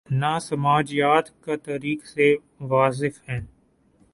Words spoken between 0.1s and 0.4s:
نہ